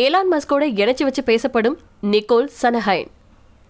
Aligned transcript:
Elon 0.00 0.28
மஸ்கோட 0.30 0.64
இணைச்சி 0.80 1.02
வச்சு 1.02 1.22
பேசப்படும் 1.22 1.78
நிக்கோல் 2.02 2.48
சனஹைன் 2.62 3.06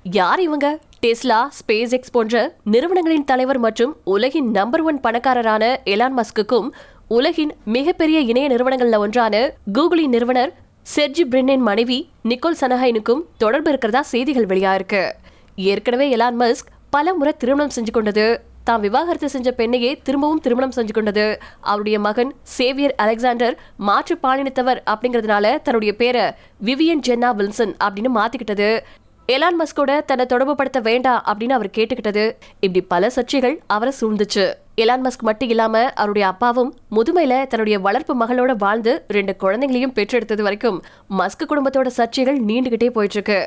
யார் 0.03 0.41
இவங்க? 0.41 0.79
டெஸ்லா 1.03 1.49
ஸ்பேஸ் 1.59 1.91
எக்ஸ் 1.91 2.11
போன்ற 2.11 2.57
நிறுவனங்களின் 2.65 3.25
தலைவர் 3.25 3.59
மற்றும் 3.59 3.97
உலகின் 4.05 4.51
நம்பர் 4.51 4.81
ஒன் 4.81 5.01
பணக்காரரான 5.01 5.77
எலான் 5.85 6.17
மஸ்குக்கும் 6.17 6.69
உலகின் 7.09 7.53
மிகப்பெரிய 7.65 8.21
இணைய 8.21 8.49
நிறுவனங்களில் 8.49 8.97
ஒன்றான 8.97 9.55
கூகுளின் 9.75 10.09
நிறுவனர் 10.09 10.53
செர்ஜி 10.83 11.25
பிரின்னின் 11.25 11.65
மனைவி 11.71 12.11
நிக்கோல் 12.25 12.61
சனஹைனுக்கும் 12.61 13.25
தொடர்பு 13.39 13.69
இருக்கிறதா 13.69 14.03
செய்திகள் 14.03 14.47
வெளியாயிருக்கு. 14.47 15.13
ஏற்கனவே 15.57 16.17
எலான் 16.17 16.39
மஸ்க் 16.39 16.71
பல 16.91 17.15
முறை 17.15 17.33
திருமணம் 17.39 17.75
செஞ்சு 17.77 17.91
கொண்டது. 17.91 18.41
தான் 18.69 18.85
விவாகரத்து 18.85 19.29
செஞ்ச 19.35 19.49
பெண்ணையே 19.59 19.91
திரும்பவும் 20.07 20.43
திருமணம் 20.45 20.77
செஞ்சு 20.77 20.95
கொண்டது. 20.99 21.27
அவருடைய 21.71 21.99
மகன் 22.07 22.31
சேவியர் 22.57 22.95
அலெக்சாண்டர் 23.05 23.57
மாற்று 23.89 24.17
பாலினத்தவர் 24.25 24.81
அப்படிங்கிறதுனால 24.93 25.57
தன்னுடைய 25.67 25.95
பேரை 26.03 26.25
விவியன் 26.69 27.05
ஜென்னா 27.09 27.31
வில்சன் 27.41 27.75
அப்படின்னு 27.87 28.13
மாத்திக்கிட்டது. 28.19 28.71
எலான் 29.29 29.59
மஸ்கோட 29.61 29.93
தன்னை 30.09 30.25
தொடர்புபடுத்த 30.31 30.79
வேண்டாம் 30.87 31.25
அப்படின்னு 31.31 31.57
அவர் 31.57 31.75
கேட்டுக்கிட்டது. 31.77 32.25
இப்படி 32.65 32.81
பல 32.93 33.11
சர்ச்சைகள் 33.17 33.57
அவரை 33.75 33.93
சூழ்ந்துச்சு. 34.01 34.45
எலான் 34.83 35.05
மஸ்க் 35.07 35.25
மட்டும் 35.29 35.51
இல்லாம 35.55 35.75
அவருடைய 36.01 36.25
அப்பாவும் 36.33 36.71
முதுமையில 36.97 37.35
தன்னுடைய 37.53 37.77
வளர்ப்பு 37.87 38.15
மகளோட 38.21 38.53
வாழ்ந்து 38.65 38.93
ரெண்டு 39.17 39.33
குழந்தைங்களையும் 39.43 39.95
பெற்றெடுத்தது 39.99 40.47
வரைக்கும் 40.47 40.79
மஸ்க் 41.21 41.49
குடும்பத்தோட 41.51 41.91
சர்ச்சைகள் 41.99 42.39
நீண்டுகிட்டே 42.51 42.91
போயிட்டு 42.99 43.19
இருக்கு. 43.19 43.41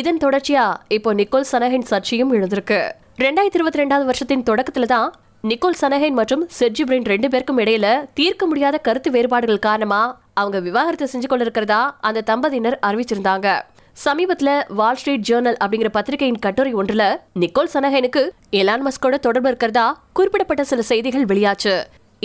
இதன் 0.00 0.22
தொடர்ச்சியா 0.24 0.66
இப்போ 0.98 1.12
நிக்கோல் 1.20 1.50
சனஹின் 1.52 1.88
சர்ச்சையும் 1.90 2.32
எழுந்திருக்கு. 2.36 2.80
ரெண்டாயிரத்தி 3.24 3.58
இருபத்தி 3.58 3.78
ரெண்டாவது 3.80 4.06
வருஷத்தின் 4.08 4.42
தொடக்கத்துல 4.48 4.86
தான் 4.90 5.12
நிக்கோல் 5.50 5.76
சனஹைன் 5.80 6.16
மற்றும் 6.18 6.42
செர்ஜி 6.56 6.84
பிரின் 6.88 7.06
ரெண்டு 7.10 7.28
பேருக்கும் 7.32 7.60
இடையில 7.62 7.86
தீர்க்க 8.18 8.46
முடியாத 8.46 8.76
கருத்து 8.78 9.10
வேறுபாடுகள் 9.14 9.60
காரணமா 9.66 10.00
அவங்க 10.40 10.58
விவாகரத்தை 10.66 11.06
செஞ்சு 11.12 11.28
கொள்ள 11.28 11.44
இருக்கிறதா 11.46 11.78
அந்த 12.08 12.24
தம்பதியினர் 12.30 12.76
அறிவிச்சிருந்தாங்க. 12.88 13.46
சமீபத்துல 14.04 14.48
வால் 14.80 14.98
ஸ்ட்ரீட் 15.02 15.24
ஜேர்னல் 15.28 15.58
அப்படிங்கிற 15.62 15.90
பத்திரிகையின் 15.96 16.42
கட்டுரை 16.46 16.74
ஒன்றுல 16.74 17.06
நிக்கோல் 17.42 17.72
சனஹைனுக்கு 17.74 18.24
எலான் 18.60 18.84
மஸ்கோட 18.88 19.18
தொடர்பு 19.28 19.50
இருக்கிறதா 19.52 19.86
குறிப்பிடப்பட்ட 20.12 20.64
சில 20.72 20.82
செய்திகள் 20.90 21.26
வெளியாச்சு. 21.32 21.74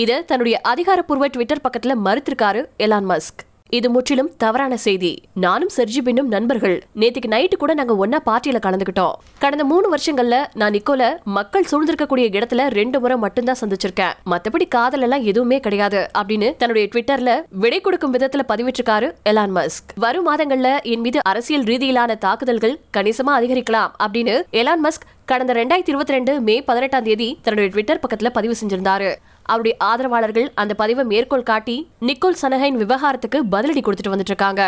இதை 0.04 0.18
தன்னுடைய 0.32 0.58
அதிகாரப்பூர்வ 0.74 1.28
ட்விட்டர் 1.28 1.64
பக்கத்துல 1.68 1.96
மறுத்திருக்காரு 2.08 2.64
எலான் 2.88 3.10
மஸ்க். 3.14 3.42
இது 3.78 3.90
முற்றிலும் 3.90 4.30
தவறான 4.38 4.78
செய்தி. 4.78 5.12
நானும் 5.34 5.70
செர்ஜி 5.76 6.02
பின்னும் 6.02 6.28
நண்பர்கள். 6.28 6.84
நேத்துக்கு 6.96 7.30
நைட்டு 7.34 7.58
கூட 7.58 7.74
நாங்க 7.74 7.94
ஒன்னா 8.02 8.20
பார்ட்டியில 8.26 8.60
கலந்துக்கிட்டோம். 8.66 9.14
கடந்த 9.40 9.64
மூணு 9.64 9.88
வருஷங்கள்ல 9.94 10.38
நான் 10.54 10.74
நிக்கோல 10.74 11.04
மக்கள் 11.38 11.68
சூழ்ந்திருக்கக்கூடிய 11.72 12.26
இடத்துல 12.38 12.68
ரெண்டு 12.68 13.00
முறை 13.00 13.18
மட்டும்தான் 13.18 13.60
சந்திச்சிருக்கேன். 13.62 14.14
மத்தபடி 14.32 14.68
காதல் 14.68 15.02
எல்லாம் 15.02 15.24
எதுவுமே 15.24 15.60
கிடையாது 15.60 16.02
அப்படின்னு 16.18 16.50
தன்னுடைய 16.56 16.88
ட்விட்டர்ல 16.96 17.32
விடை 17.64 17.82
கொடுக்கும் 17.82 18.14
விதத்துல 18.14 18.46
பதிவிட்டிருக்காரு 18.52 19.10
எலான் 19.30 19.56
மஸ்க். 19.58 19.90
வரும் 19.96 20.28
மாதங்கள்ல 20.30 20.82
என் 20.84 21.00
மீது 21.00 21.20
அரசியல் 21.24 21.64
ரீதியிலான 21.64 22.18
தாக்குதல்கள் 22.18 22.80
கணிசமா 22.98 23.34
அதிகரிக்கலாம் 23.40 23.92
அப்படின்னு 24.04 24.38
எலான் 24.62 24.84
மஸ்க் 24.84 25.10
கடந்த 25.26 25.54
ரெண்டாயிரத்தி 25.54 25.92
இருபத்தி 25.94 26.14
ரெண்டு 26.14 26.42
மே 26.42 26.62
பதினெட்டாம் 26.62 27.04
தேதி 27.04 27.28
தன்னுடைய 27.42 27.72
ட்விட்டர் 27.72 28.00
பக்கத்துல 28.06 28.30
பதிவு 28.30 28.56
செஞ்சிருந்தாரு. 28.62 29.12
அவருடைய 29.52 29.76
ஆதரவாளர்கள் 29.90 30.48
அந்த 30.62 30.74
பதிவை 30.82 31.04
மேற்கோள் 31.14 31.50
காட்டி 31.52 31.78
நிக்கோல் 32.10 32.40
சனஹைன் 32.42 32.78
விவகாரத்துக்கு 32.84 33.40
பதிலடி 33.54 33.84
கொடுத்துட்டு 33.86 34.14
வந்துட்டு 34.14 34.34
இருக்காங்க 34.34 34.64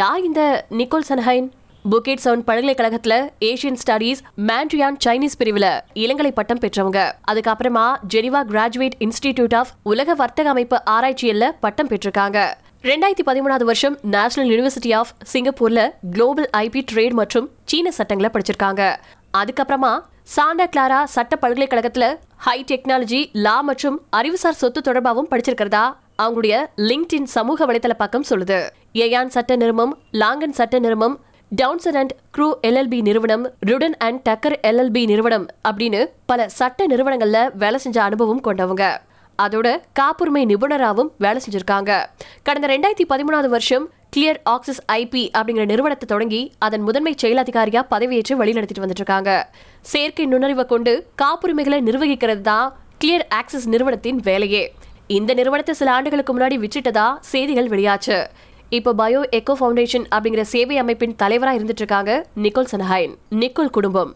யார் 0.00 0.22
இந்த 0.28 0.42
நிக்கோல் 0.80 1.08
சனஹைன்? 1.08 1.48
புகேட் 1.92 2.22
சவுண்ட் 2.24 2.44
பல்கலைக்கழகத்துல 2.48 3.14
ஏசியன் 3.48 3.78
ஸ்டடீஸ் 3.82 4.20
மேண்ட்ரியான் 4.48 4.98
சைனீஸ் 5.04 5.38
பிரிவுல 5.40 5.68
இளங்கலை 6.02 6.30
பட்டம் 6.38 6.60
பெற்றவங்க. 6.64 6.98
அதுக்கப்புறமா 7.30 7.86
ஜெனிவா 8.14 8.40
கிராஜுவேட் 8.50 8.96
இன்ஸ்டிடியூட் 9.04 9.56
ஆஃப் 9.60 9.72
உலக 9.92 10.14
வர்த்தக 10.20 10.52
அமைப்பு 10.54 10.78
ஆராய்ச்சியில் 10.94 11.46
பட்டம் 11.64 11.90
பெற்றிருக்காங்க. 11.92 12.38
ரெண்டாயிரத்தி 12.90 13.24
பதிமூணாவது 13.26 13.66
வருஷம் 13.70 13.96
நேஷனல் 14.14 14.50
யூனிவர்சிட்டி 14.52 14.92
ஆஃப் 15.00 15.12
சிங்கப்பூர்ல 15.32 15.82
குளோபல் 16.14 16.48
ஐபி 16.62 16.82
ட்ரேட் 16.92 17.18
மற்றும் 17.20 17.48
சீன 17.72 17.90
சட்டங்களை 17.98 18.30
படிச்சிருக்காங்க. 18.36 18.82
அதுக்கப்புறமா 19.40 19.92
சாண்டா 20.36 20.64
கிளாரா 20.74 20.98
சட்ட 21.14 21.34
பல்கலைக்கழகத்துல 21.42 22.06
ஹை 22.44 22.64
டெக்னாலஜி 22.70 23.18
லா 23.32 23.60
மற்றும் 23.60 23.96
அறிவுசார் 24.10 24.56
சொத்து 24.60 24.80
தொடர்பாகவும் 24.80 25.28
படிச்சிருக்கிறதா? 25.30 25.82
அவங்களுடைய 26.22 26.54
லிங்க்டின் 26.76 27.28
சமூக 27.34 27.66
வலைதள 27.66 27.94
பக்கம் 27.98 28.24
சொல்லுது. 28.30 28.68
ஏயான் 28.92 29.26
சட்ட 29.26 29.56
நிறுவனம் 29.56 29.98
லாங்கன் 30.12 30.56
சட்ட 30.58 30.78
நிறுவனம் 30.78 31.20
டவுன்சன் 31.48 31.94
அண்ட் 31.94 32.14
க்ரூ 32.36 32.48
எல்எல்பி 32.62 33.00
நிறுவனம் 33.02 33.44
ருடன் 33.66 33.96
அண்ட் 33.98 34.28
டக்கர் 34.28 34.56
எல்எல்பி 34.70 35.04
நிறுவனம் 35.04 35.46
அப்படின்னு 35.68 36.00
பல 36.26 36.48
சட்ட 36.48 36.86
நிறுவனங்கள்ல 36.86 37.56
வேலை 37.56 37.78
செஞ்ச 37.78 38.02
அனுபவம் 38.02 38.42
கொண்டவங்க. 38.42 38.96
அதோட 39.42 39.80
காப்புரிமை 39.92 40.46
நிபுணராகவும் 40.46 41.12
வேலை 41.18 41.42
செஞ்சிருக்காங்க. 41.46 42.04
கடந்த 42.42 42.66
ரெண்டாயிரத்தி 42.66 43.06
பதிமூணாவது 43.08 43.48
வருஷம் 43.48 43.90
கிளியர் 44.14 44.38
ஆக்சிஸ் 44.52 44.80
ஐபி 44.94 45.20
அப்படிங்கிற 45.36 45.64
நிறுவனத்தை 45.70 46.06
தொடங்கி 46.08 46.40
அதன் 46.64 46.82
முதன்மை 46.86 47.12
செயல் 47.22 47.40
அதிகாரியா 47.42 47.80
பதவியேற்று 47.92 48.34
வழிநடத்திட்டு 48.40 48.82
வந்துட்டு 48.84 49.02
இருக்காங்க 49.02 49.30
செயற்கை 49.92 50.24
நுண்ணறிவை 50.32 50.64
கொண்டு 50.72 50.92
காப்புரிமைகளை 51.22 51.78
நிர்வகிக்கிறது 51.86 52.42
தான் 52.50 52.66
கிளியர் 53.02 53.24
ஆக்சிஸ் 53.38 53.66
நிறுவனத்தின் 53.74 54.18
வேலையே. 54.28 54.62
இந்த 55.18 55.30
நிறுவனத்தை 55.38 55.74
சில 55.80 55.90
ஆண்டுகளுக்கு 55.96 56.34
முன்னாடி 56.34 56.58
விச்சிட்டதா 56.64 57.06
செய்திகள் 57.30 57.70
வெளியாச்சு. 57.74 58.18
இப்போ 58.78 58.92
பயோ 59.00 59.22
எக்கோ 59.38 59.56
ஃபவுண்டேஷன் 59.60 60.06
அப்படிங்கிற 60.14 60.44
சேவை 60.54 60.76
அமைப்பின் 60.82 61.16
தலைவராக 61.22 61.58
இருந்துட்டு 61.58 61.84
இருக்காங்க 61.84 62.12
நிக்கோல் 62.44 62.70
சனஹைன் 62.74 63.14
நிக்கோல் 63.42 63.74
குடும்பம். 63.78 64.12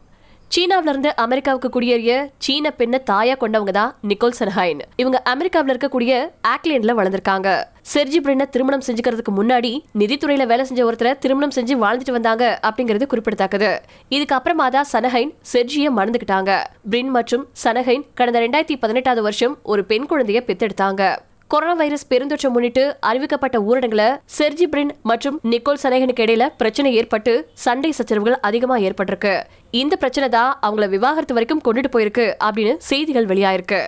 சீனாவில 0.55 0.93
இருந்து 0.93 1.11
அமெரிக்காவுக்கு 1.23 1.69
குடியேறிய 1.75 2.13
சீன 2.45 2.71
பெண்ணை 2.71 2.99
தாயா 3.11 3.35
கொண்டவங்க 3.41 3.73
தான் 3.79 3.91
நிக்கோல் 4.11 4.37
சனஹைன் 4.39 4.81
இவங்க 5.03 5.19
அமெரிக்காவில 5.33 5.75
இருக்கக்கூடிய 5.75 6.13
ஆக்லேண்ட்ல 6.53 6.95
வளர்ந்திருக்காங்க. 6.99 7.49
செர்ஜி 7.93 8.21
பிரின்னை 8.21 8.47
திருமணம் 8.55 8.85
செஞ்சுக்கிறதுக்கு 8.87 9.33
முன்னாடி 9.41 9.73
நிதித்துறையில 10.01 10.47
வேலை 10.53 10.65
செஞ்ச 10.71 10.81
ஒருத்தரை 10.89 11.13
திருமணம் 11.25 11.55
செஞ்சு 11.57 11.77
வாழ்ந்துட்டு 11.83 12.17
வந்தாங்க 12.19 12.45
அப்படிங்கிறது 12.69 13.07
குறிப்பிடத்தக்கது. 13.13 13.71
இதுக்கு 14.17 14.37
அப்புறமா 14.39 14.69
தான் 14.77 14.91
சனஹைன் 14.93 15.33
செர்ஜியை 15.53 15.93
மறந்துக்கிட்டாங்க 15.99 16.53
பிரின் 16.91 17.15
மற்றும் 17.19 17.47
சனஹைன் 17.65 18.07
கடந்த 18.21 18.41
ரெண்டாயிரத்தி 18.47 18.79
பதினெட்டாவது 18.85 19.23
வருஷம் 19.23 19.57
ஒரு 19.73 19.85
பெண் 19.93 20.09
குழந்தைய 20.13 20.43
பெத்தெடுத்தாங்க 20.51 21.03
கொரோனா 21.53 21.75
வைரஸ் 21.81 22.07
பெருந்தொற்றை 22.11 22.49
முன்னிட்டு 22.53 22.85
அறிவிக்கப்பட்ட 23.09 23.57
ஊரடங்குல 23.69 24.05
செர்ஜி 24.37 24.67
பிரின் 24.67 24.91
மற்றும் 25.11 25.37
நிக்கோல் 25.51 25.81
சனேகனுக்கு 25.83 26.25
இடையில 26.25 26.45
பிரச்சனை 26.61 26.91
ஏற்பட்டு 26.95 27.33
சண்டை 27.65 27.91
சச்சரவுகள் 27.91 28.37
அதிகமா 28.49 28.77
ஏற்பட்டிருக்கு. 28.87 29.35
இந்த 29.83 29.97
பிரச்சனை 29.97 30.29
தான் 30.29 30.51
அவங்கள 30.63 30.89
விவாகரத்து 30.89 31.37
வரைக்கும் 31.39 31.63
கொண்டுட்டு 31.69 31.93
போயிருக்கு 31.95 32.27
அப்படின்னு 32.49 32.75
செய்திகள் 32.89 33.27
வெளியாயிருக்கு. 33.27 33.81